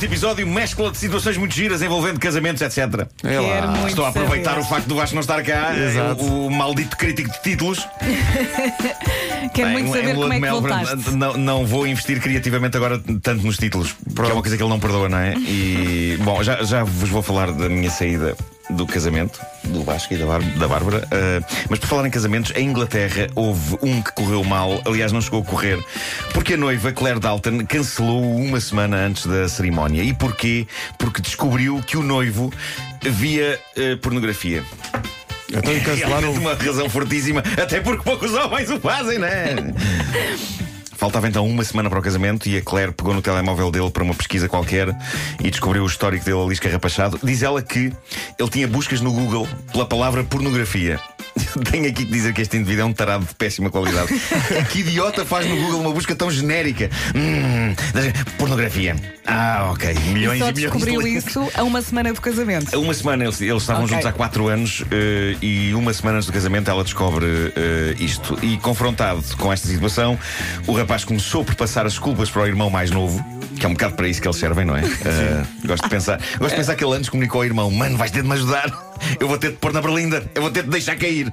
este 0.00 0.06
episódio 0.06 0.46
mescla 0.46 0.90
de 0.90 0.96
situações 0.96 1.36
muito 1.36 1.54
giras 1.54 1.82
envolvendo 1.82 2.18
casamentos, 2.18 2.62
etc. 2.62 3.06
É 3.22 3.38
lá. 3.38 3.86
Estou 3.86 4.06
a 4.06 4.08
aproveitar 4.08 4.52
saber. 4.52 4.62
o 4.62 4.64
facto 4.64 4.86
do 4.86 4.94
Vasco 4.96 5.14
não 5.14 5.20
estar 5.20 5.42
cá, 5.42 5.76
Exato. 5.76 6.24
o, 6.24 6.46
o 6.46 6.50
maldito 6.50 6.96
crítico 6.96 7.30
de 7.30 7.42
títulos. 7.42 7.86
Quero 9.52 9.68
Em- 9.68 9.72
muito 9.72 9.88
saber 9.92 10.14
como 10.14 10.32
é 10.32 10.36
que 10.36 10.40
mel, 10.40 10.60
voltaste. 10.62 11.10
Não, 11.10 11.34
não 11.36 11.66
vou 11.66 11.86
investir 11.86 12.18
criativamente 12.18 12.78
agora 12.78 12.98
tanto 13.22 13.44
nos 13.44 13.58
títulos, 13.58 13.94
porque 14.14 14.30
é 14.30 14.32
uma 14.32 14.40
coisa 14.40 14.56
que 14.56 14.62
ele 14.62 14.70
não 14.70 14.80
perdoa, 14.80 15.06
não 15.10 15.18
é? 15.18 15.34
E, 15.34 16.18
bom, 16.22 16.42
já, 16.42 16.62
já 16.62 16.82
vos 16.82 17.10
vou 17.10 17.20
falar 17.22 17.52
da 17.52 17.68
minha 17.68 17.90
saída 17.90 18.34
do 18.70 18.86
casamento, 18.86 19.40
do 19.64 19.82
Vasco 19.82 20.14
e 20.14 20.16
da, 20.16 20.26
Bár- 20.26 20.42
da 20.58 20.68
Bárbara. 20.68 21.06
Ah, 21.10 21.44
mas 21.68 21.78
por 21.78 21.88
falar 21.88 22.06
em 22.06 22.10
casamentos, 22.10 22.52
em 22.56 22.66
Inglaterra 22.68 23.28
houve 23.34 23.78
um 23.82 24.00
que 24.02 24.12
correu 24.12 24.42
mal, 24.44 24.80
aliás, 24.86 25.12
não 25.12 25.20
chegou 25.20 25.40
a 25.42 25.44
correr, 25.44 25.78
porque 26.32 26.54
a 26.54 26.56
noiva, 26.56 26.92
Claire 26.92 27.20
Dalton, 27.20 27.64
cancelou 27.66 28.36
uma 28.36 28.60
semana 28.60 28.96
antes 28.96 29.26
da 29.26 29.48
cerimónia. 29.48 30.02
E 30.02 30.12
porquê? 30.12 30.66
Porque 30.98 31.20
descobriu 31.20 31.80
que 31.86 31.96
o 31.96 32.02
noivo 32.02 32.52
via 33.02 33.58
ah, 33.76 33.98
pornografia. 34.00 34.62
Então 35.52 35.78
cancelaram. 35.80 36.32
Realmente 36.32 36.38
uma 36.46 36.54
razão 36.54 36.88
fortíssima, 36.88 37.42
até 37.60 37.80
porque 37.80 38.04
poucos 38.04 38.32
homens 38.34 38.70
o 38.70 38.78
fazem, 38.78 39.18
não 39.18 39.26
é? 39.26 39.54
Faltava 41.00 41.26
então 41.26 41.46
uma 41.46 41.64
semana 41.64 41.88
para 41.88 41.98
o 41.98 42.02
casamento 42.02 42.46
e 42.46 42.58
a 42.58 42.60
Claire 42.60 42.92
pegou 42.92 43.14
no 43.14 43.22
telemóvel 43.22 43.70
dele 43.70 43.90
para 43.90 44.04
uma 44.04 44.12
pesquisa 44.12 44.50
qualquer 44.50 44.94
e 45.42 45.50
descobriu 45.50 45.82
o 45.82 45.86
histórico 45.86 46.26
dele 46.26 46.42
ali 46.42 46.52
escarrapachado. 46.52 47.18
Diz 47.22 47.42
ela 47.42 47.62
que 47.62 47.90
ele 48.38 48.50
tinha 48.50 48.68
buscas 48.68 49.00
no 49.00 49.10
Google 49.10 49.48
pela 49.72 49.86
palavra 49.86 50.22
pornografia. 50.22 51.00
Tenho 51.70 51.88
aqui 51.88 52.04
que 52.04 52.12
dizer 52.12 52.32
que 52.32 52.42
este 52.42 52.56
indivíduo 52.56 52.82
é 52.82 52.84
um 52.86 52.92
tarado 52.92 53.24
de 53.24 53.34
péssima 53.34 53.70
qualidade. 53.70 54.08
que 54.70 54.80
idiota 54.80 55.24
faz 55.24 55.46
no 55.46 55.56
Google 55.56 55.80
uma 55.80 55.92
busca 55.92 56.14
tão 56.14 56.30
genérica? 56.30 56.90
Hum, 57.14 57.74
pornografia. 58.38 58.96
Ah, 59.26 59.70
ok. 59.72 59.92
Milhões 60.12 60.38
Só 60.38 60.48
e 60.50 60.52
milhões 60.52 60.54
de 60.54 60.60
descobriu 60.62 61.00
links. 61.00 61.26
isso 61.26 61.48
a 61.54 61.62
uma 61.62 61.82
semana 61.82 62.12
do 62.12 62.20
casamento. 62.20 62.78
Uma 62.80 62.94
semana, 62.94 63.24
eles, 63.24 63.40
eles 63.40 63.62
estavam 63.62 63.84
Ok. 63.84 63.94
juntos 63.94 64.06
há 64.06 64.12
quatro 64.12 64.48
anos 64.48 64.84
eh, 64.90 65.36
e 65.40 65.74
uma 65.74 65.92
semana 65.92 66.16
antes 66.18 66.26
do 66.26 66.32
casamento 66.32 66.70
ela 66.70 66.82
descobre 66.84 67.26
eh, 67.56 67.94
isto. 67.98 68.38
E 68.42 68.56
confrontado 68.58 69.22
com 69.36 69.52
esta 69.52 69.68
situação, 69.68 70.18
o 70.66 70.72
rapaz 70.72 71.04
começou 71.04 71.44
por 71.44 71.54
passar 71.54 71.86
as 71.86 71.98
culpas 71.98 72.30
para 72.30 72.42
o 72.42 72.46
irmão 72.46 72.70
mais 72.70 72.90
novo, 72.90 73.24
que 73.60 73.66
é 73.66 73.68
um 73.68 73.74
bocado 73.74 73.94
para 73.94 74.08
isso 74.08 74.22
que 74.22 74.26
eles 74.26 74.38
servem, 74.38 74.64
não 74.64 74.76
é? 74.76 74.80
Eh, 75.10 75.44
gosto, 75.66 75.84
de 75.84 75.90
pensar, 75.90 76.18
gosto 76.38 76.50
de 76.50 76.56
pensar 76.56 76.76
que 76.76 76.84
ele 76.84 76.94
antes 76.94 77.10
comunicou 77.10 77.40
ao 77.40 77.44
irmão: 77.44 77.70
Mano, 77.70 77.96
vais 77.96 78.10
ter 78.10 78.22
de 78.22 78.28
me 78.28 78.34
ajudar. 78.34 78.72
Eu 79.18 79.28
vou 79.28 79.38
ter 79.38 79.50
de 79.50 79.56
pôr 79.56 79.72
na 79.72 79.80
berlinda, 79.80 80.24
eu 80.34 80.42
vou 80.42 80.50
ter 80.50 80.62
de 80.62 80.70
deixar 80.70 80.96
cair. 80.96 81.32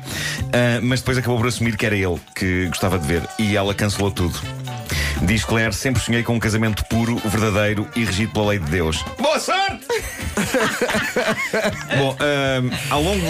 Ah, 0.53 0.79
mas 0.81 0.99
depois 0.99 1.17
acabou 1.17 1.37
por 1.37 1.47
assumir 1.47 1.77
que 1.77 1.85
era 1.85 1.95
ele 1.95 2.19
que 2.35 2.67
gostava 2.67 2.97
de 2.97 3.07
ver 3.07 3.23
e 3.39 3.55
ela 3.55 3.73
cancelou 3.73 4.11
tudo. 4.11 4.39
Diz 5.21 5.43
Claire: 5.43 5.73
Sempre 5.73 6.01
sonhei 6.01 6.23
com 6.23 6.35
um 6.35 6.39
casamento 6.39 6.83
puro, 6.85 7.17
verdadeiro 7.25 7.87
e 7.95 8.03
regido 8.03 8.33
pela 8.33 8.47
lei 8.47 8.59
de 8.59 8.69
Deus. 8.69 9.03
Boa 9.19 9.39
sorte! 9.39 9.85
Bom, 11.97 12.15
ahm, 12.19 12.69
ao 12.89 13.01
longo 13.01 13.25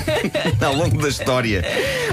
ao 0.64 0.74
longo 0.74 1.00
da 1.00 1.08
história, 1.08 1.64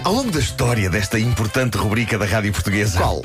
ao 0.03 0.13
longo 0.13 0.31
da 0.31 0.39
história 0.39 0.89
desta 0.89 1.19
importante 1.19 1.77
rubrica 1.77 2.17
da 2.17 2.25
rádio 2.25 2.51
portuguesa, 2.51 2.97
qual? 2.97 3.21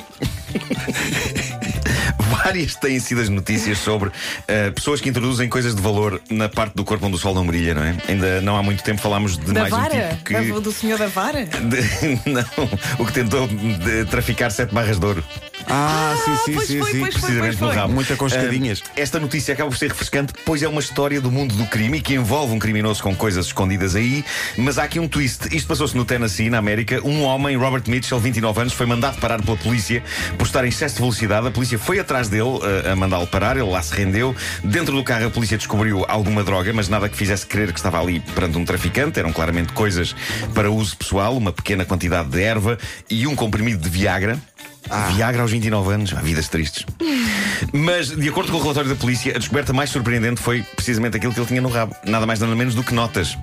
Várias 2.33 2.75
têm 2.77 2.99
sido 2.99 3.21
as 3.21 3.29
notícias 3.29 3.79
sobre 3.79 4.11
ah, 4.49 4.71
pessoas 4.75 5.01
que 5.01 5.09
introduzem 5.09 5.49
coisas 5.49 5.75
de 5.75 5.83
valor 5.83 6.21
na 6.31 6.49
parte 6.49 6.75
do 6.75 6.85
corpo 6.85 7.07
onde 7.07 7.17
o 7.17 7.19
sol 7.19 7.35
não 7.35 7.47
brilha, 7.47 7.75
não 7.75 7.83
é? 7.85 7.97
Ainda 8.09 8.41
não 8.41 8.57
há 8.57 8.63
muito 8.63 8.83
tempo 8.83 9.01
falámos 9.01 9.37
de 9.37 9.53
Da 9.53 9.61
mais 9.63 9.73
um 9.73 9.77
vara? 9.77 10.09
tipo 10.11 10.25
que. 10.25 10.33
Da- 10.35 10.59
do 10.61 10.73
senhor 10.73 10.99
da 10.99 11.07
vara? 11.09 11.45
de- 11.47 12.31
não, 12.31 12.45
o 12.99 13.07
que 13.07 13.13
tentou 13.13 13.49
traficar 14.11 14.51
sete 14.51 14.73
barras 14.75 14.99
de 14.99 15.07
ouro. 15.07 15.25
Ah, 15.69 16.15
sim, 16.25 16.37
sim, 16.45 16.53
pois 16.55 16.67
sim, 16.69 16.79
foi, 16.79 16.93
sim. 16.93 17.01
pois 17.01 17.15
foi, 17.15 17.21
precisamente 17.21 17.57
pois 17.57 17.61
no 17.61 17.67
foi. 17.69 17.77
rabo. 17.77 17.93
Muito 17.93 18.13
aconchegadinhas. 18.13 18.83
Ah, 18.87 18.91
esta 18.97 19.19
notícia 19.21 19.55
acaba 19.55 19.71
por 19.71 19.77
ser 19.77 19.91
refrescante, 19.91 20.33
pois 20.45 20.63
é 20.63 20.69
uma 20.69 20.81
história 20.81 21.21
do 21.21 21.31
mundo 21.31 21.55
do 21.55 21.67
crime 21.67 21.99
e 21.99 22.01
que 22.01 22.15
envolve 22.15 22.53
um 22.55 22.59
criminoso 22.59 23.03
com 23.03 23.15
coisas 23.15 23.47
escondidas 23.47 23.95
aí. 23.95 24.25
Mas 24.57 24.79
há 24.79 24.85
aqui 24.85 24.99
um 24.99 25.09
twist. 25.09 25.55
Isto 25.55 25.69
passou-se 25.69 25.97
no 25.97 26.05
Tennessee, 26.05 26.51
na 26.51 26.59
América. 26.59 27.01
Um 27.05 27.23
homem, 27.23 27.57
Robert 27.57 27.85
Mitchell, 27.87 28.19
29 28.19 28.61
anos, 28.61 28.73
foi 28.73 28.87
mandado 28.87 29.19
parar 29.19 29.43
pela 29.43 29.57
polícia 29.57 30.03
por 30.37 30.47
estar 30.47 30.65
em 30.65 30.69
excesso 30.69 30.97
de 30.97 31.01
velocidade. 31.01 31.47
A 31.47 31.51
polícia 31.51 31.79
foi 31.79 31.99
atrás 31.99 32.29
dele 32.29 32.59
ah, 32.87 32.93
a 32.93 32.97
mandá-lo 32.97 33.27
parar. 33.27 33.57
Ele 33.57 33.69
lá 33.69 33.83
se 33.83 33.95
rendeu. 33.95 34.35
Dentro 34.65 34.95
do 34.95 35.05
carro, 35.05 35.27
a 35.27 35.31
polícia 35.31 35.57
descobriu 35.57 36.05
alguma 36.09 36.43
droga, 36.45 36.73
mas 36.73 36.89
nada 36.89 37.09
que 37.09 37.17
fizesse 37.17 37.47
crer 37.47 37.73
que 37.73 37.79
estava 37.79 38.01
ali 38.01 38.21
perante 38.21 38.59
um 38.59 38.65
traficante. 38.65 39.19
Eram 39.19 39.33
claramente 39.33 39.73
coisas 39.73 40.15
para 40.55 40.71
uso 40.71 40.97
pessoal, 40.97 41.37
uma 41.37 41.53
pequena 41.53 41.85
quantidade 41.85 42.29
de 42.29 42.43
erva 42.43 42.79
e 43.09 43.27
um 43.27 43.35
comprimido 43.37 43.83
de 43.83 43.89
Viagra. 43.89 44.39
Viagra 45.15 45.43
aos 45.43 45.51
29 45.51 45.93
anos, 45.95 46.13
há 46.15 46.21
vidas 46.21 46.49
tristes. 46.49 46.85
Mas, 47.73 48.09
de 48.09 48.29
acordo 48.29 48.51
com 48.53 48.59
o 48.59 48.63
relatório 48.63 48.91
da 48.91 48.97
polícia, 48.97 49.35
a 49.35 49.39
descoberta 49.39 49.73
mais 49.73 49.91
surpreendente 49.91 50.41
foi 50.41 50.63
precisamente 50.77 51.17
aquilo 51.17 51.33
que 51.33 51.41
ele 51.41 51.47
tinha 51.47 51.61
no 51.61 51.69
rabo. 51.69 51.95
Nada 52.05 52.27
mais 52.27 52.41
nada 52.41 52.55
menos 52.55 52.75
do 52.75 52.83
que 52.83 52.93
notas. 52.95 53.37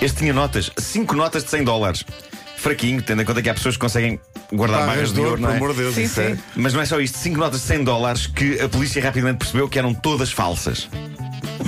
Este 0.00 0.18
tinha 0.18 0.32
notas, 0.32 0.70
5 0.78 1.14
notas 1.16 1.44
de 1.44 1.50
100 1.50 1.64
dólares. 1.64 2.04
Fraquinho, 2.56 3.00
tendo 3.02 3.22
em 3.22 3.24
conta 3.24 3.40
que 3.42 3.48
há 3.48 3.54
pessoas 3.54 3.76
que 3.76 3.80
conseguem 3.80 4.20
guardar 4.52 4.84
barras 4.86 5.12
de 5.12 5.20
ouro, 5.20 5.40
não 5.40 5.50
é? 5.50 5.56
amor 5.56 5.70
de 5.72 5.78
Deus. 5.78 5.94
Sim, 5.94 6.02
isso 6.04 6.20
é- 6.20 6.34
sim. 6.34 6.40
Mas 6.56 6.72
não 6.74 6.80
é 6.80 6.86
só 6.86 7.00
isto, 7.00 7.16
5 7.18 7.38
notas 7.38 7.60
de 7.60 7.66
100 7.66 7.84
dólares 7.84 8.26
que 8.26 8.60
a 8.60 8.68
polícia 8.68 9.02
rapidamente 9.02 9.38
percebeu 9.38 9.68
que 9.68 9.78
eram 9.78 9.94
todas 9.94 10.30
falsas. 10.32 10.88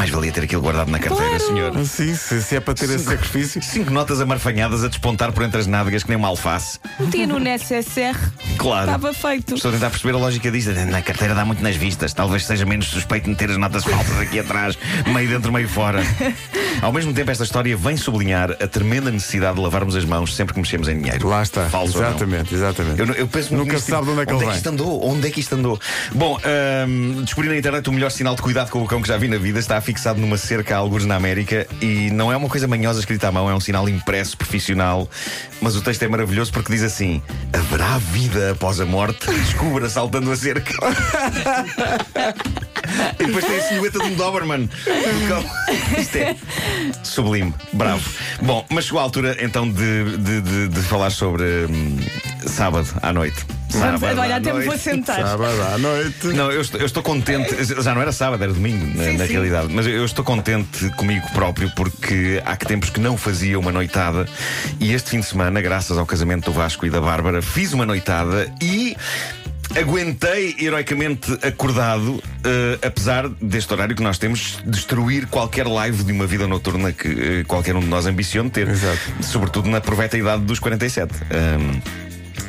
Mais 0.01 0.09
valia 0.09 0.33
ter 0.33 0.45
aquilo 0.45 0.63
guardado 0.63 0.91
na 0.91 0.99
carteira, 0.99 1.37
Claro. 1.39 1.45
senhor. 1.47 1.85
Sim, 1.85 2.15
se, 2.15 2.43
se 2.43 2.57
é 2.57 2.61
para 2.61 2.73
ter 2.73 2.87
esse 2.89 3.05
sacrifício. 3.05 3.63
Cinco 3.63 3.91
notas 3.91 4.19
amarfanhadas 4.19 4.83
a 4.83 4.89
despontar 4.89 5.31
por 5.31 5.43
entre 5.43 5.61
as 5.61 5.67
nádegas 5.67 6.03
que 6.05 6.09
nem 6.09 6.17
uma 6.17 6.29
alface. 6.29 6.79
Metia 6.99 7.27
no 7.27 7.39
NSSR. 7.39 8.17
Claro. 8.57 8.87
Estava 8.87 9.13
feito. 9.13 9.57
Estou 9.57 9.69
a 9.69 9.75
tentar 9.75 9.91
perceber 9.91 10.15
a 10.15 10.19
lógica 10.19 10.51
disto. 10.51 10.71
Na 10.73 11.03
carteira 11.03 11.35
dá 11.35 11.45
muito 11.45 11.63
nas 11.63 11.77
vistas. 11.77 12.15
Talvez 12.15 12.47
seja 12.47 12.65
menos 12.65 12.87
suspeito 12.87 13.29
meter 13.29 13.51
as 13.51 13.59
notas 13.59 13.85
falsas 13.85 14.19
aqui 14.19 14.39
atrás, 14.39 14.79
meio 15.13 15.29
dentro, 15.29 15.53
meio 15.53 15.69
fora. 15.69 16.01
Ao 16.83 16.93
mesmo 16.93 17.13
tempo, 17.13 17.31
esta 17.31 17.45
história 17.45 17.77
vem 17.77 17.97
sublinhar 17.97 18.53
a 18.53 18.67
tremenda 18.67 19.11
necessidade 19.11 19.57
de 19.57 19.63
lavarmos 19.63 19.97
as 19.97 20.05
mãos 20.05 20.35
sempre 20.35 20.55
que 20.55 20.61
mexemos 20.61 20.89
em 20.89 20.99
dinheiro. 20.99 21.29
Lá 21.29 21.43
está. 21.43 21.69
Falso 21.69 21.99
exatamente, 21.99 22.55
exatamente. 22.55 23.01
Eu, 23.01 23.07
eu 23.15 23.29
penso 23.29 23.55
Nunca 23.55 23.79
se 23.79 23.91
sabe 23.91 24.07
de 24.07 24.11
onde 24.13 24.23
é 24.23 24.27
que 24.27 24.33
onde 24.33 24.45
ele 24.45 24.51
é 24.51 24.53
que 24.53 24.59
isto 24.59 24.69
andou? 24.69 25.05
Onde 25.07 25.29
é 25.29 25.31
que 25.31 25.41
isto 25.41 25.55
andou? 25.55 25.81
Bom, 26.13 26.39
ahm, 26.45 27.23
descobri 27.23 27.49
na 27.49 27.57
internet 27.57 27.89
o 27.89 27.93
melhor 27.93 28.11
sinal 28.11 28.35
de 28.35 28.43
cuidado 28.43 28.71
com 28.71 28.83
o 28.83 28.87
cão 28.87 29.03
que 29.03 29.09
já 29.09 29.17
vi 29.17 29.29
na 29.29 29.39
vida. 29.39 29.59
Está 29.59 29.81
fixado 29.81 30.21
numa 30.21 30.37
cerca 30.37 30.75
a 30.75 30.79
algures 30.79 31.07
na 31.07 31.17
América 31.17 31.67
e 31.81 32.11
não 32.11 32.33
é 32.33 32.37
uma 32.37 32.49
coisa 32.49 32.67
manhosa 32.67 33.01
escrita 33.01 33.29
à 33.29 33.33
mão, 33.33 33.51
é 33.51 33.55
um 33.55 33.61
sinal 33.61 33.89
impresso 33.89 34.37
profissional. 34.37 35.09
Mas 35.61 35.77
o 35.77 35.83
texto 35.83 36.03
é 36.03 36.09
maravilhoso 36.09 36.53
porque 36.53 36.73
diz 36.73 36.83
assim: 36.83 37.23
Haverá 37.53 37.99
vida 37.99 38.53
após 38.53 38.81
a 38.81 38.87
morte? 38.87 39.31
Descubra 39.31 39.89
saltando 39.89 40.33
a 40.33 40.37
cerca. 40.37 40.73
Depois 43.41 43.45
tem 43.47 43.57
a 43.59 43.69
silhueta 43.69 43.99
de 43.99 44.05
um 44.07 44.15
Doberman. 44.15 44.69
Isto 45.99 46.17
é 46.19 46.37
sublime, 47.03 47.55
bravo. 47.73 48.09
Bom, 48.43 48.65
mas 48.71 48.85
chegou 48.85 49.01
a 49.01 49.03
altura 49.03 49.37
então 49.41 49.71
de, 49.71 50.17
de, 50.19 50.41
de- 50.41 50.69
de 50.69 50.81
falar 50.83 51.11
sobre 51.11 51.43
hum, 51.69 51.97
sábado 52.47 52.89
à 53.03 53.13
noite. 53.13 53.45
Vamos, 53.73 54.01
Sábado 54.01 54.21
olha, 54.21 54.35
à 54.35 54.39
até 54.39 54.53
me 54.53 54.59
vou 54.61 54.67
noite. 54.67 54.83
sentar. 54.83 55.25
Sábado 55.25 55.63
à 55.63 55.79
noite. 55.79 56.27
Não, 56.29 56.51
eu 56.51 56.61
estou, 56.61 56.81
eu 56.81 56.87
estou 56.87 57.03
contente. 57.05 57.55
Já 57.81 57.95
não 57.95 58.03
era 58.03 58.11
sábado, 58.11 58.43
era 58.43 58.53
domingo, 58.53 58.85
na, 58.99 59.05
Sim, 59.05 59.17
na 59.17 59.27
sim. 59.27 59.33
realidade. 59.33 59.69
Mas 59.73 59.87
eu 59.87 60.05
estou 60.05 60.25
contente 60.25 60.89
comigo 60.97 61.25
próprio 61.33 61.71
porque 61.77 62.43
há 62.45 62.57
que 62.57 62.67
tempos 62.67 62.91
que 62.91 62.99
não 62.99 63.17
fazia 63.17 63.57
uma 63.61 63.71
noitada. 63.71 64.27
E 64.81 64.93
este 64.93 65.11
fim 65.11 65.21
de 65.21 65.27
semana, 65.27 65.61
graças 65.61 65.97
ao 65.97 66.05
casamento 66.05 66.47
do 66.47 66.53
Vasco 66.53 66.85
e 66.85 66.91
da 66.91 67.01
Bárbara, 67.01 67.41
fiz 67.41 67.73
uma 67.73 67.87
noitada 67.87 68.53
e. 68.61 68.97
Aguentei 69.79 70.57
heroicamente 70.59 71.33
acordado, 71.47 72.21
eh, 72.45 72.79
apesar 72.87 73.29
deste 73.29 73.73
horário 73.73 73.95
que 73.95 74.03
nós 74.03 74.19
temos, 74.19 74.59
destruir 74.67 75.27
qualquer 75.27 75.67
live 75.67 76.03
de 76.03 76.13
uma 76.13 76.27
vida 76.27 76.47
noturna 76.47 76.93
que 76.93 77.09
eh, 77.09 77.45
qualquer 77.47 77.77
um 77.77 77.81
de 77.81 77.87
nós 77.87 78.05
ambicione 78.05 78.51
ter. 78.51 78.69
Exato. 78.69 78.99
Sobretudo 79.23 79.69
na 79.71 79.81
proveta 79.81 80.19
idade 80.19 80.43
dos 80.43 80.59
47. 80.59 81.13
Ahm, 81.31 81.81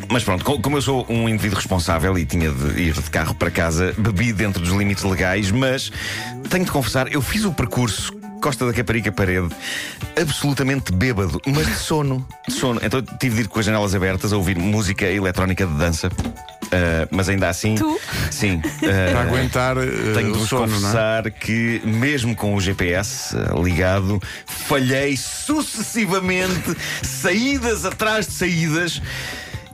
mas 0.10 0.24
pronto, 0.24 0.44
co- 0.44 0.60
como 0.60 0.78
eu 0.78 0.82
sou 0.82 1.06
um 1.08 1.30
indivíduo 1.30 1.58
responsável 1.58 2.18
e 2.18 2.26
tinha 2.26 2.52
de 2.52 2.82
ir 2.82 2.94
de 2.94 3.10
carro 3.10 3.36
para 3.36 3.52
casa, 3.52 3.94
bebi 3.98 4.34
dentro 4.34 4.62
dos 4.62 4.72
limites 4.74 5.04
legais, 5.04 5.52
mas 5.52 5.92
tenho 6.50 6.66
de 6.66 6.72
confessar, 6.72 7.12
eu 7.14 7.22
fiz 7.22 7.46
o 7.46 7.54
percurso 7.54 8.12
Costa 8.42 8.66
da 8.66 8.74
Caparica 8.74 9.12
Parede, 9.12 9.48
absolutamente 10.20 10.92
bêbado, 10.92 11.40
mas 11.46 11.68
de 11.68 11.76
sono. 11.76 12.28
De 12.48 12.54
sono. 12.56 12.82
Então 12.84 13.00
tive 13.20 13.36
de 13.36 13.42
ir 13.44 13.48
com 13.48 13.60
as 13.60 13.66
janelas 13.68 13.94
abertas 13.94 14.34
a 14.34 14.38
ouvir 14.38 14.58
música 14.58 15.06
eletrónica 15.06 15.66
de 15.68 15.74
dança. 15.76 16.10
Ah, 16.72 17.08
mas 17.12 17.28
ainda 17.28 17.50
assim. 17.50 17.76
Tu? 17.76 18.00
Sim. 18.32 18.62
Para 18.80 19.20
ah, 19.20 19.24
aguentar 19.24 19.78
eh, 19.78 20.14
tenho 20.16 20.32
de 20.32 20.40
vos 20.40 20.48
sono, 20.50 20.64
é? 20.64 20.68
confessar 20.68 21.30
que, 21.32 21.82
mesmo 21.84 22.36
com 22.36 22.56
o 22.56 22.62
GPS 22.62 23.36
ligado, 23.62 24.22
falhei 24.46 25.18
sucessivamente, 25.18 26.76
saídas 27.04 27.86
atrás 27.86 28.28
de 28.28 28.34
saídas. 28.34 29.02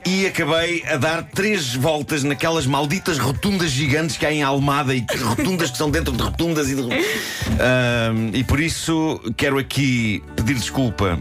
E 0.06 0.26
acabei 0.26 0.84
a 0.86 0.96
dar 0.96 1.22
três 1.22 1.74
voltas 1.74 2.24
naquelas 2.24 2.66
malditas 2.66 3.18
rotundas 3.18 3.70
gigantes 3.70 4.16
que 4.16 4.24
há 4.24 4.32
em 4.32 4.42
Almada 4.42 4.94
e 4.94 5.02
que- 5.02 5.18
rotundas 5.18 5.70
que 5.70 5.76
são 5.76 5.90
dentro 5.90 6.12
de 6.16 6.22
rotundas 6.22 6.70
e 6.70 6.76
de. 6.76 6.82
Ahm, 6.82 8.30
e 8.32 8.42
por 8.42 8.58
isso 8.58 9.20
quero 9.36 9.58
aqui 9.58 10.22
pedir 10.34 10.54
desculpa 10.54 11.18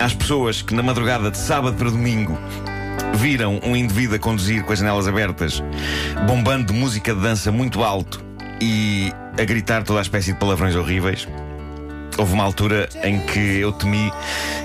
às 0.00 0.14
pessoas 0.14 0.62
que 0.62 0.74
na 0.74 0.82
madrugada 0.82 1.30
de 1.30 1.38
sábado 1.38 1.76
para 1.76 1.90
domingo 1.90 2.36
viram 3.16 3.60
um 3.64 3.74
indivíduo 3.76 4.16
a 4.16 4.18
conduzir 4.18 4.62
com 4.64 4.72
as 4.72 4.78
janelas 4.78 5.06
abertas, 5.08 5.62
bombando 6.26 6.72
música 6.74 7.14
de 7.14 7.20
dança 7.20 7.50
muito 7.52 7.82
alto 7.82 8.22
e 8.60 9.12
a 9.38 9.44
gritar 9.44 9.82
toda 9.82 9.98
a 9.98 10.02
espécie 10.02 10.32
de 10.32 10.38
palavrões 10.38 10.74
horríveis. 10.76 11.26
Houve 12.16 12.32
uma 12.32 12.44
altura 12.44 12.88
em 13.02 13.18
que 13.20 13.38
eu 13.58 13.72
temi 13.72 14.12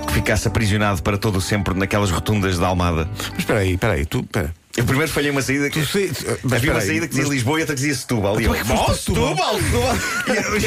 que 0.06 0.12
ficasse 0.14 0.46
aprisionado 0.46 1.02
para 1.02 1.18
todo 1.18 1.36
o 1.36 1.40
sempre 1.40 1.74
naquelas 1.74 2.10
rotundas 2.10 2.58
da 2.58 2.68
Almada. 2.68 3.08
Mas 3.30 3.38
espera 3.40 3.58
aí, 3.60 3.72
espera 3.74 3.92
aí, 3.94 4.06
tu. 4.06 4.20
Espera. 4.20 4.54
Eu 4.76 4.84
primeiro 4.84 5.10
falhei 5.10 5.32
uma 5.32 5.42
saída 5.42 5.68
que. 5.68 5.80
Tu 5.80 5.86
sei- 5.86 6.12
mas 6.44 6.52
Havia 6.52 6.70
uma 6.72 6.80
aí, 6.80 6.86
saída 6.86 7.06
que 7.08 7.10
dizia 7.10 7.24
mas- 7.24 7.34
Lisboa 7.34 7.58
e 7.58 7.62
outra 7.62 7.74
que 7.74 7.80
dizia 7.80 7.94
Setúbal. 7.96 8.40
E 8.40 8.44
eu, 8.44 8.54
é 8.54 8.58
que 8.58 8.64
foste 8.64 8.80
"Oh, 8.80 8.84
para 8.84 8.94
Setúbal?" 8.94 9.58
Setúbal, 9.58 9.94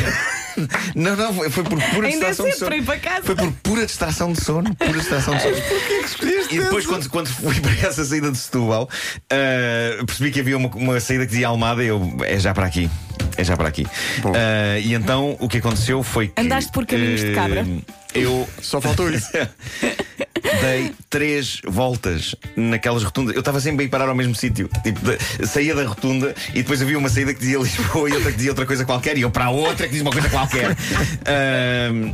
Não, 0.95 1.15
não, 1.15 1.33
foi, 1.33 1.49
foi 1.49 1.63
por 1.63 1.81
pura 1.81 2.07
Ainda 2.07 2.25
é 2.25 2.29
distração 2.29 2.45
de 2.45 2.57
sono. 2.57 2.83
para 2.83 2.99
casa. 2.99 3.23
Foi 3.23 3.35
por 3.35 3.51
pura 3.63 3.85
distração 3.85 4.31
de 4.31 4.43
sono. 4.43 4.75
Pura 4.75 4.93
distração 4.93 5.35
de 5.35 5.41
sono. 5.41 5.55
Porquê 5.61 5.99
que 5.99 6.05
escolheste 6.05 6.55
E 6.55 6.59
depois, 6.59 6.85
quando, 6.85 7.09
quando 7.09 7.27
fui 7.27 7.59
para 7.59 7.87
essa 7.87 8.03
saída 8.05 8.31
de 8.31 8.37
Setúbal, 8.37 8.89
ah, 9.31 10.03
percebi 10.05 10.31
que 10.31 10.39
havia 10.39 10.57
uma, 10.57 10.69
uma 10.69 10.99
saída 10.99 11.25
que 11.25 11.31
dizia 11.31 11.47
Almada 11.47 11.83
e 11.83 11.87
eu, 11.87 12.17
é 12.23 12.39
já 12.39 12.53
para 12.53 12.65
aqui. 12.65 12.89
É 13.37 13.43
já 13.43 13.57
para 13.57 13.67
aqui. 13.67 13.85
Ah, 14.25 14.79
e 14.79 14.93
então 14.93 15.37
o 15.39 15.47
que 15.47 15.57
aconteceu 15.57 16.03
foi 16.03 16.27
que. 16.27 16.41
Andaste 16.41 16.71
por 16.71 16.85
caminhos 16.85 17.21
de 17.21 17.33
cabra? 17.33 17.65
Eu 18.13 18.47
Só 18.61 18.79
faltou 18.79 19.09
isso. 19.09 19.29
dei 20.61 20.91
três 21.09 21.61
voltas 21.65 22.35
naquelas 22.55 23.03
rotundas. 23.03 23.33
Eu 23.35 23.39
estava 23.39 23.59
sempre 23.59 23.83
a 23.83 23.85
ir 23.87 23.89
parar 23.89 24.09
ao 24.09 24.15
mesmo 24.15 24.35
sítio. 24.35 24.69
Tipo, 24.83 24.99
de- 25.01 25.47
saía 25.47 25.73
da 25.75 25.83
rotunda 25.85 26.35
e 26.49 26.61
depois 26.61 26.81
havia 26.81 26.97
uma 26.97 27.09
saída 27.09 27.33
que 27.33 27.39
dizia 27.39 27.57
Lisboa 27.59 28.09
e 28.09 28.13
outra 28.13 28.31
que 28.31 28.37
dizia 28.37 28.51
outra 28.51 28.65
coisa 28.65 28.85
qualquer, 28.85 29.17
e 29.17 29.21
eu 29.21 29.31
para 29.31 29.45
a 29.45 29.49
outra 29.49 29.85
que 29.87 29.91
dizia 29.93 30.03
uma 30.03 30.11
coisa 30.11 30.29
qualquer. 30.29 30.71
Ahm, 31.25 32.13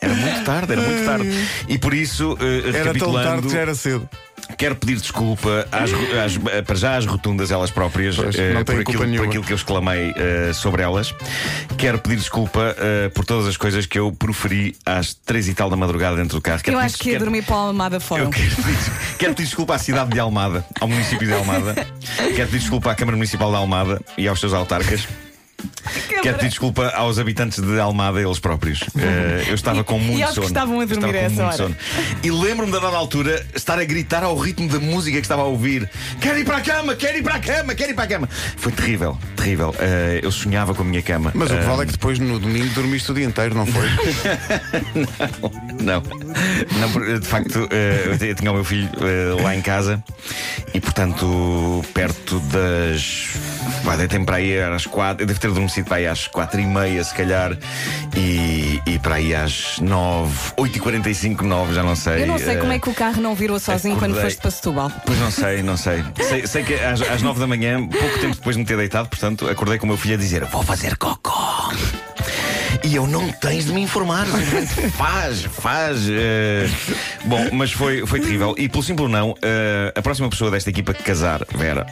Era 0.00 0.14
muito 0.14 0.44
tarde, 0.44 0.72
era 0.72 0.80
muito 0.82 1.04
tarde. 1.04 1.48
E 1.68 1.78
por 1.78 1.94
isso, 1.94 2.36
eh, 2.40 2.76
Era 2.76 2.94
tão 2.94 3.12
tarde 3.12 3.46
que 3.46 3.52
já 3.52 3.60
era 3.60 3.74
cedo. 3.74 4.08
Quero 4.56 4.76
pedir 4.76 4.96
desculpa 4.96 5.66
às, 5.70 5.90
às- 5.92 6.62
para 6.66 6.76
já 6.76 6.96
às 6.96 7.06
rotundas, 7.06 7.50
elas 7.50 7.70
próprias, 7.70 8.16
Pois, 8.16 8.34
eh, 8.38 8.52
não 8.52 8.64
por, 8.64 8.80
aquilo, 8.80 8.98
por 9.16 9.26
aquilo 9.26 9.44
que 9.44 9.52
eu 9.52 9.56
exclamei 9.56 10.12
eh, 10.16 10.52
sobre 10.52 10.82
elas. 10.82 11.14
Quero 11.76 11.98
pedir 11.98 12.16
desculpa 12.16 12.74
eh, 12.78 13.08
por 13.10 13.24
todas 13.24 13.46
as 13.46 13.56
coisas 13.56 13.86
que 13.86 13.98
eu 13.98 14.12
proferi 14.12 14.76
às 14.86 15.14
três 15.14 15.48
e 15.48 15.54
tal 15.54 15.68
da 15.70 15.76
madrugada 15.76 16.16
dentro 16.16 16.38
do 16.38 16.42
carro. 16.42 16.60
Quero 16.62 16.76
Eu 16.76 16.80
acho 16.80 16.98
que 16.98 17.08
ia 17.08 17.12
quero- 17.14 17.24
dormir 17.24 17.42
para 17.42 17.56
a 17.56 17.58
Almada 17.58 18.00
fora. 18.00 18.22
eu 18.22 18.30
quero 18.30 18.54
pedir, 18.56 18.78
quero 19.18 19.34
pedir 19.34 19.44
desculpa 19.48 19.74
à 19.74 19.78
cidade 19.78 20.10
de 20.10 20.20
Almada, 20.20 20.64
ao 20.80 20.88
município 20.88 21.26
de 21.26 21.32
Almada. 21.34 21.74
Quero 22.16 22.48
pedir 22.48 22.58
desculpa 22.60 22.90
à 22.90 22.94
Câmara 22.94 23.16
Municipal 23.16 23.50
de 23.50 23.56
Almada 23.56 24.00
e 24.16 24.28
aos 24.28 24.38
seus 24.40 24.52
autarcas. 24.52 25.06
Quero 26.22 26.36
pedir 26.38 26.48
desculpa 26.50 26.88
aos 26.94 27.18
habitantes 27.18 27.60
de 27.62 27.78
Almada, 27.80 28.20
eles 28.20 28.38
próprios. 28.38 28.80
Eh, 29.02 29.46
eu 29.48 29.54
estava 29.54 29.82
com 29.82 29.98
muito 29.98 30.18
e 30.20 30.22
aos 30.22 30.30
que 30.30 30.34
sono. 30.36 30.46
estavam 30.46 30.80
a 30.80 30.84
dormir 30.84 31.08
a 31.08 31.12
com 31.12 31.18
essa 31.18 31.28
muito 31.28 31.42
hora. 31.42 31.56
sono. 31.56 31.76
E 32.22 32.30
lembro-me 32.30 32.70
da 32.72 32.78
dada 32.78 32.96
altura 32.96 33.44
estar 33.54 33.78
a 33.78 33.84
gritar 33.84 34.22
ao 34.22 34.36
ritmo 34.38 34.68
da 34.68 34.78
música 34.78 35.16
que 35.18 35.24
estava 35.24 35.42
a 35.42 35.46
ouvir: 35.46 35.88
Quero 36.20 36.38
ir 36.38 36.44
para 36.44 36.58
a 36.58 36.60
cama, 36.60 36.94
quero 36.94 37.18
ir 37.18 37.22
para 37.22 37.34
a 37.36 37.40
cama, 37.40 37.74
quero 37.74 37.90
ir 37.90 37.94
para 37.94 38.04
a 38.04 38.06
cama. 38.06 38.28
Foi 38.56 38.70
terrível, 38.70 39.18
terrível. 39.36 39.74
Eh, 39.80 40.20
eu 40.22 40.30
sonhava 40.30 40.74
com 40.74 40.82
a 40.82 40.84
minha 40.84 41.02
cama. 41.02 41.32
Mas 41.34 41.50
o 41.50 41.54
que 41.54 41.60
Eh, 41.60 41.64
vale 41.64 41.82
é 41.82 41.86
que 41.86 41.92
depois 41.92 42.18
no 42.18 42.38
domingo 42.38 42.72
dormiste 42.74 43.10
o 43.10 43.14
dia 43.14 43.24
inteiro, 43.24 43.54
não 43.56 43.66
foi? 43.66 43.88
Não, 45.82 46.00
não 46.80 46.92
por- 46.92 47.18
de 47.20 47.26
facto, 47.26 47.66
eh, 47.70 48.16
eu 48.20 48.34
tinha 48.36 48.50
o 48.50 48.54
meu 48.54 48.64
filho 48.64 48.88
eh, 49.00 49.42
lá 49.42 49.54
em 49.56 49.60
casa 49.60 50.02
e, 50.72 50.80
portanto, 50.80 51.84
perto 51.92 52.38
das. 52.40 53.34
Vai, 53.82 53.96
deitei-me 53.96 54.24
para 54.24 54.36
aí 54.36 54.60
às 54.60 54.86
quatro. 54.86 55.22
Eu 55.22 55.26
devo 55.26 55.40
ter 55.40 55.48
adormecido 55.48 55.86
para 55.88 55.96
aí 55.96 56.06
às 56.06 56.26
quatro 56.26 56.60
e 56.60 56.66
meia, 56.66 57.02
se 57.02 57.14
calhar, 57.14 57.56
e, 58.16 58.80
e 58.86 58.98
para 58.98 59.16
aí 59.16 59.34
às 59.34 59.78
nove, 59.80 60.36
oito 60.56 60.76
e 60.76 60.80
quarenta 60.80 61.10
e 61.10 61.14
cinco, 61.14 61.44
nove, 61.44 61.74
já 61.74 61.82
não 61.82 61.96
sei. 61.96 62.22
Eu 62.22 62.26
não 62.26 62.38
sei 62.38 62.54
eh, 62.54 62.56
como 62.56 62.72
é 62.72 62.78
que 62.78 62.88
o 62.88 62.94
carro 62.94 63.20
não 63.20 63.34
virou 63.34 63.58
sozinho 63.58 63.96
quando 63.96 64.12
acordei. 64.12 64.30
foste 64.30 64.40
para 64.40 64.50
Setúbal. 64.50 64.92
Pois 65.04 65.18
não 65.18 65.30
sei, 65.30 65.62
não 65.62 65.76
sei. 65.76 66.04
Sei, 66.28 66.46
sei 66.46 66.62
que 66.64 66.74
às, 66.74 67.00
às 67.02 67.22
nove 67.22 67.40
da 67.40 67.46
manhã, 67.46 67.86
pouco 67.86 68.18
tempo 68.18 68.34
depois 68.36 68.56
de 68.56 68.60
me 68.62 68.66
ter 68.66 68.76
deitado, 68.76 69.08
portanto, 69.08 69.48
acordei 69.48 69.78
com 69.78 69.84
o 69.86 69.88
meu 69.88 69.96
filho 69.96 70.14
a 70.14 70.18
dizer: 70.18 70.44
Vou 70.46 70.62
fazer 70.62 70.96
cocó. 70.96 71.70
E 72.84 72.96
eu 72.96 73.06
não 73.06 73.30
tens 73.30 73.66
de 73.66 73.72
me 73.72 73.80
informar, 73.80 74.26
faz, 74.98 75.42
faz. 75.42 75.98
eh. 76.10 76.68
Bom, 77.24 77.48
mas 77.52 77.70
foi, 77.72 78.04
foi 78.06 78.20
terrível. 78.20 78.54
E 78.58 78.68
pelo 78.68 78.82
simples 78.82 79.08
não, 79.10 79.34
eh, 79.40 79.92
a 79.94 80.02
próxima 80.02 80.28
pessoa 80.28 80.50
desta 80.50 80.68
equipa 80.70 80.92
que 80.92 81.02
casar, 81.02 81.42
Vera, 81.54 81.86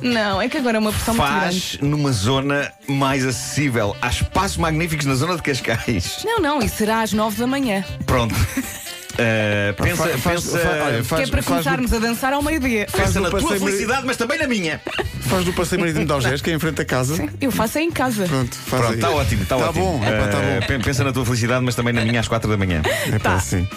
Não, 0.00 0.40
é 0.40 0.48
que 0.48 0.56
agora 0.56 0.76
é 0.76 0.80
uma 0.80 0.92
pressão 0.92 1.14
muito 1.14 1.26
grande. 1.28 1.44
faz 1.44 1.78
numa 1.80 2.12
zona 2.12 2.72
mais 2.86 3.26
acessível. 3.26 3.96
Há 4.00 4.08
espaços 4.08 4.56
magníficos 4.56 5.06
na 5.06 5.16
zona 5.16 5.34
de 5.36 5.42
Cascais. 5.42 6.20
Não, 6.24 6.38
não, 6.38 6.60
e 6.62 6.68
será 6.68 7.02
às 7.02 7.12
nove 7.12 7.36
da 7.38 7.46
manhã. 7.46 7.84
Pronto. 8.06 8.34
Eh, 9.20 9.74
pensa, 9.76 9.96
Fa- 9.96 10.08
faz- 10.18 10.44
pensa, 10.44 10.58
fa- 10.60 10.68
olha, 10.68 10.90
que 10.92 10.98
é 11.00 11.02
faz- 11.02 11.30
para 11.30 11.42
faz 11.42 11.46
começarmos 11.46 11.92
a 11.92 11.98
dançar 11.98 12.32
ao 12.32 12.40
meio-dia. 12.40 12.86
pensa 12.92 13.18
na 13.18 13.30
tua 13.30 13.40
felicidade, 13.58 14.06
mas 14.06 14.16
também 14.16 14.38
na 14.38 14.46
minha. 14.46 14.80
Faz 15.28 15.44
do 15.44 15.52
passeio 15.52 15.80
marítimo 15.80 16.06
de 16.06 16.12
Algés, 16.12 16.40
que 16.40 16.50
é 16.50 16.54
em 16.54 16.58
frente 16.58 16.80
a 16.80 16.84
casa. 16.84 17.28
Eu 17.40 17.50
faço 17.50 17.78
aí 17.78 17.84
em 17.84 17.90
casa. 17.90 18.24
Pronto, 18.26 18.56
faz 18.56 18.80
Pronto, 18.80 18.86
aí. 18.88 18.94
está 18.94 19.10
ótimo, 19.10 19.42
está 19.42 19.56
Tá 19.56 19.68
ótimo. 19.68 19.84
bom, 19.98 20.04
é 20.04 20.10
pá, 20.18 20.28
tá 20.28 20.38
Eh, 20.42 20.60
bom. 20.60 20.66
pen- 20.66 20.80
Pensa 20.80 21.04
na 21.04 21.12
tua 21.12 21.24
felicidade, 21.26 21.62
mas 21.64 21.74
também 21.74 21.92
na 21.92 22.02
minha 22.04 22.20
às 22.20 22.28
quatro 22.28 22.48
da 22.50 22.56
manhã. 22.56 22.80
É 23.12 23.18
pá, 23.18 23.34
Tá. 23.34 23.40
sim. 23.40 23.68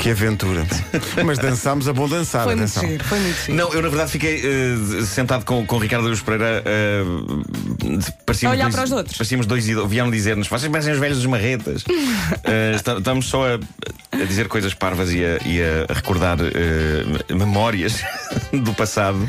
Que 0.00 0.10
aventura. 0.10 0.66
Mas 1.24 1.38
dançámos 1.38 1.88
a 1.88 1.92
bom 1.92 2.08
dançar, 2.08 2.44
Foi 2.44 2.54
muito 2.56 2.80
giro, 2.80 3.04
foi 3.04 3.18
muito 3.20 3.36
giro. 3.46 3.54
Não, 3.56 3.72
eu 3.72 3.82
na 3.82 3.88
verdade 3.88 4.10
fiquei 4.10 4.42
eh, 4.44 5.04
sentado 5.04 5.44
com, 5.44 5.64
com 5.66 5.76
o 5.76 5.78
Ricardo 5.78 6.06
Aruz 6.06 6.20
Pereira. 6.20 6.62
parecíamos 8.26 8.54
A 8.54 8.56
olhar 8.58 8.64
dois, 8.64 8.74
para 8.74 8.84
os 8.84 8.92
outros. 8.92 9.16
Parecíamos 9.16 9.46
dois 9.46 9.68
ido- 9.68 9.86
vieram 9.88 10.10
dizer-nos: 10.10 10.48
vocês 10.48 10.70
parecem 10.70 10.92
os 10.92 10.98
velhos 10.98 11.16
dos 11.18 11.26
marretas. 11.26 11.84
Está- 12.76 12.98
estamos 12.98 13.26
só 13.26 13.46
a, 13.46 13.58
a 14.12 14.24
dizer 14.24 14.48
coisas 14.48 14.74
parvas 14.74 15.12
e 15.12 15.22
a, 15.24 15.38
e 15.46 15.60
a 15.62 15.92
recordar 15.94 16.36
memórias 17.30 18.00
do 18.52 18.72
passado. 18.74 19.28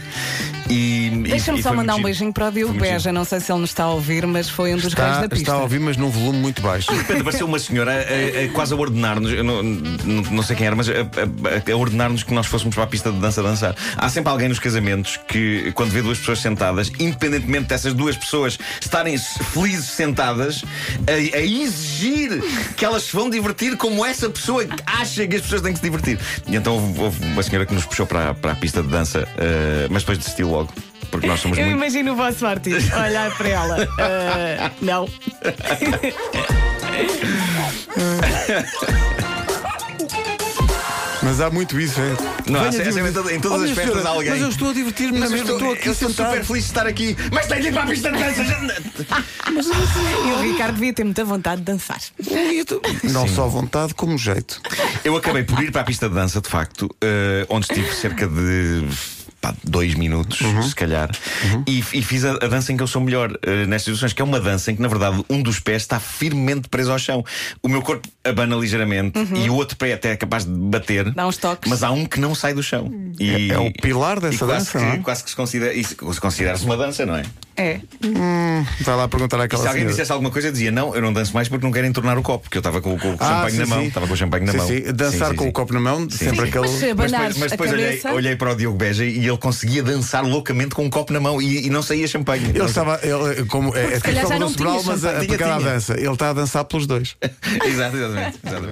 Deixa-me 1.24 1.60
e 1.60 1.64
só 1.64 1.74
mandar 1.74 1.96
um 1.96 2.02
beijinho 2.04 2.32
para 2.34 2.48
o 2.48 2.52
Diogo 2.52 2.74
Beja. 2.74 3.12
Não 3.12 3.26
sei 3.26 3.40
se 3.40 3.52
ele 3.52 3.60
nos 3.62 3.70
está 3.72 3.84
a 3.84 3.90
ouvir, 3.92 4.26
mas 4.26 4.50
foi 4.50 4.74
um 4.74 4.78
dos 4.78 4.94
reis 4.94 5.10
Está, 5.10 5.22
da 5.22 5.30
pista. 5.30 5.44
está 5.44 5.54
a 5.54 5.62
ouvir, 5.62 5.80
mas 5.80 5.98
num 5.98 6.10
volume 6.10 6.40
muito 6.40 6.62
baixo. 6.62 6.92
De 6.92 6.98
repente 6.98 7.22
apareceu 7.22 7.46
uma 7.48 7.60
senhora 7.60 7.92
a, 7.94 8.46
a- 8.46 8.50
quase 8.54 8.74
a 8.74 8.78
ordenar-nos, 8.78 9.32
não, 9.44 9.64
não, 9.64 10.22
não 10.32 10.44
sei 10.44 10.56
quem 10.56 10.68
era, 10.68 10.76
mas 10.76 10.90
a, 10.90 10.94
a- 10.94 11.72
a 11.72 11.76
ordenar-nos 11.76 12.24
que 12.24 12.34
nós 12.34 12.46
fosséssos 12.48 12.74
para 12.74 12.84
a 12.84 12.88
pista 12.88 13.12
de 13.12 13.20
dança 13.20 13.42
dançar. 13.44 13.76
Há 13.98 14.10
sempre 14.10 14.32
alguém 14.32 14.48
nos 14.50 14.60
casamentos 14.60 15.18
que, 15.28 15.72
quando 15.74 15.90
vê 15.92 16.02
duas 16.02 16.18
pessoas 16.20 16.40
sentadas, 16.40 16.92
independentemente 17.00 17.68
dessas 17.68 17.94
duas 17.94 18.16
pessoas 18.16 18.58
estarem 18.80 19.18
felizes 19.18 19.86
sentadas, 19.90 20.64
a, 21.08 21.38
a 21.38 21.42
exigir 21.42 22.42
que 22.76 22.86
elas 22.86 23.04
se 23.04 23.14
vão 23.16 23.30
divertir 23.30 23.76
como 23.78 24.06
essa 24.06 24.30
pessoa 24.30 24.66
acha 24.86 25.26
que 25.28 25.36
as 25.36 25.42
pessoas 25.42 25.62
têm 25.62 25.74
que 25.74 25.80
se 25.80 25.84
divertir. 25.84 26.20
E 26.48 26.56
então 26.56 26.74
houve, 26.76 27.00
houve 27.02 27.26
uma 27.26 27.44
senhora 27.44 27.66
que 27.66 27.74
nos 27.74 27.86
puxou 27.86 28.06
para, 28.06 28.30
a- 28.30 28.34
para 28.34 28.52
a 28.52 28.56
pista 28.56 28.82
de 28.82 28.88
dança, 28.90 29.28
eh, 29.38 29.88
mas 29.90 30.04
depois 30.04 30.18
desistiu 30.18 30.50
logo. 30.50 30.61
Porque 31.10 31.28
nós 31.28 31.40
somos 31.42 31.58
Eu 31.58 31.66
muito. 31.66 31.78
imagino 31.78 32.14
o 32.14 32.16
vosso 32.16 32.46
artista 32.46 32.98
olhar 33.02 33.36
para 33.38 33.50
ela. 33.50 33.88
Ah, 34.00 34.72
não. 34.82 35.08
Mas 41.24 41.40
há 41.40 41.52
muito 41.52 41.80
isso, 41.80 42.00
é. 42.02 42.50
Não, 42.52 42.60
há 42.60 42.70
Venha 42.72 43.10
em 43.10 43.14
todas- 43.14 43.32
em 43.32 43.40
todas 43.40 43.60
Oh, 43.62 43.64
as 43.64 43.70
festas 43.70 43.86
senhora, 43.94 44.10
há 44.10 44.12
alguém. 44.12 44.32
Mas 44.32 44.42
eu 44.42 44.50
estou 44.50 44.70
a 44.72 44.74
divertir-me 44.74 45.20
na 45.20 45.30
Mas 45.30 45.32
eu 45.32 45.38
mesma. 45.38 45.54
estou, 45.54 45.72
aqui 45.74 45.88
eu 45.88 45.92
estou 45.94 46.10
sentado. 46.10 46.30
super 46.32 46.46
feliz 46.46 46.64
de 46.64 46.70
estar 46.72 46.88
aqui, 46.88 47.16
mas 47.32 47.46
tenho 47.46 47.62
de 47.62 47.68
ir 47.68 47.74
para 47.74 47.84
a 47.84 47.86
pista 47.88 48.12
de 48.12 48.18
dança. 48.18 48.42
E 50.26 50.32
o 50.32 50.42
Ricardo 50.42 50.74
devia 50.76 50.94
ter 50.94 51.04
muita 51.04 51.24
vontade 51.24 51.58
de 51.62 51.66
dançar. 51.66 52.00
Não 53.04 53.28
só 53.28 53.48
vontade 53.48 53.94
como 53.94 54.18
jeito. 54.18 54.60
Eu 55.04 55.16
acabei 55.16 55.44
por 55.44 55.62
ir 55.64 55.72
para 55.72 55.82
a 55.82 55.84
pista 55.84 56.10
de 56.10 56.16
dança, 56.16 56.42
de 56.42 56.50
facto, 56.50 56.90
eh, 57.00 57.46
onde 57.50 57.68
estive 57.72 57.94
cerca 57.94 58.28
de. 58.28 58.88
Pá, 59.42 59.54
dois 59.64 59.96
minutos, 59.96 60.38
se 60.70 60.76
calhar, 60.76 61.10
e, 61.68 61.80
e 61.80 62.02
fiz 62.04 62.24
a, 62.24 62.32
a 62.34 62.48
dança 62.48 62.72
em 62.72 62.78
que 62.78 62.84
eu 62.84 62.88
sou 62.88 63.02
melhor 63.02 63.32
eh, 63.42 63.66
nestas 63.66 63.84
situações, 63.96 64.14
que 64.14 64.22
é 64.22 64.26
uma 64.26 64.40
dança 64.40 64.72
em 64.72 64.76
que, 64.76 64.82
na 64.82 64.88
verdade, 64.88 65.26
um 65.30 65.42
dos 65.42 65.60
pés 65.60 65.82
está 65.82 66.00
firmemente 66.00 66.70
preso 66.70 66.92
ao 66.92 67.00
chão. 67.00 67.26
O 67.64 67.68
meu 67.68 67.82
corpo 67.82 68.08
abana 68.24 68.56
ligeiramente 68.56 69.14
e 69.36 69.50
o 69.50 69.56
outro 69.56 69.76
pé 69.78 69.94
até 69.94 70.12
é 70.12 70.16
capaz 70.16 70.46
de 70.46 70.52
bater, 70.52 71.12
Dá 71.12 71.26
uns 71.28 71.38
toques. 71.38 71.70
mas 71.70 71.82
há 71.84 71.90
um 71.92 72.06
que 72.06 72.20
não 72.20 72.36
sai 72.36 72.54
do 72.54 72.62
chão. 72.62 72.92
E, 73.20 73.52
É- 73.52 73.56
é 73.56 73.60
o 73.60 73.72
pilar 73.74 74.18
e 74.18 74.22
dessa 74.22 74.46
quase 74.46 74.66
dança, 74.66 74.78
que, 74.80 74.86
não 74.86 74.92
é? 74.94 74.98
Quase 75.00 75.24
que 75.24 75.30
se 75.32 75.36
considera. 75.36 75.74
Isso 75.74 75.96
se 76.14 76.22
considera-se 76.22 76.64
uma 76.64 76.78
dança, 76.78 77.06
não 77.06 77.16
é? 77.16 77.24
É. 77.58 77.80
Vai 78.82 78.96
lá 78.96 79.08
perguntar 79.08 79.40
àquela 79.42 79.62
se 79.62 79.68
alguém 79.68 79.82
senhora. 79.82 79.92
dissesse 79.94 80.12
alguma 80.12 80.32
coisa, 80.32 80.48
eu 80.48 80.52
dizia: 80.52 80.72
Não, 80.72 80.96
eu 80.96 81.02
não 81.02 81.12
danço 81.12 81.34
mais 81.34 81.48
porque 81.50 81.66
não 81.66 81.72
quero 81.72 81.86
entornar 81.88 82.18
o 82.18 82.22
copo, 82.22 82.44
porque 82.44 82.58
eu 82.58 82.60
estava 82.62 82.82
com, 82.82 82.98
com 82.98 83.10
o 83.12 83.18
Ah, 83.20 83.28
champanhe 83.28 83.52
sim, 83.52 83.58
na 83.60 83.66
mão. 83.66 83.80
sim. 83.82 83.88
Estava 83.88 84.08
com 84.08 84.14
o 84.14 84.18
champanhe 84.18 84.46
na 84.46 84.52
Sim, 84.52 84.58
mão. 84.58 84.68
sim. 84.68 84.82
Dançar 84.94 85.12
Sim, 85.12 85.26
sim, 85.32 85.36
com 85.36 85.44
sim. 85.44 85.50
o 85.50 85.54
copo 85.54 85.74
na 85.74 85.80
mão, 85.80 86.10
sempre 86.10 86.38
Mas 86.38 86.50
aquele. 86.50 86.68
se 86.70 86.94
Mas 86.94 87.12
mas 87.12 87.42
a 87.44 87.48
depois 87.48 87.72
olhei, 87.72 88.02
olhei 88.14 88.36
para 88.36 88.52
o 88.52 88.56
Diogo 88.56 88.78
Beja 88.78 89.06
e 89.06 89.26
ele 89.32 89.40
conseguia 89.40 89.82
dançar 89.82 90.24
loucamente 90.24 90.76
com 90.76 90.84
um 90.86 90.90
copo 90.90 91.12
na 91.14 91.20
mão 91.20 91.42
e, 91.42 91.66
e 91.68 91.70
não 91.70 91.82
saía 91.82 92.08
champanhe. 92.08 92.50
Ele 92.50 92.64
estava, 92.64 93.00
ele, 93.04 93.46
como 93.46 93.76
é, 93.76 93.96
é 93.96 94.00
calhar 94.00 94.26
tipo 94.26 94.50
Sobral, 94.50 94.80
tinha 94.80 94.92
mas 94.92 95.06
a, 95.06 95.10
a 95.18 95.26
Tinha, 95.26 95.38
tinha. 95.38 95.60
dança. 95.60 95.94
Ele 95.94 96.12
está 96.12 96.30
a 96.30 96.34
dançar 96.34 96.66
pelos 96.66 96.86
dois. 96.86 97.16
Exato, 97.66 97.98
exatamente, 97.98 98.40
exatamente. 98.46 98.70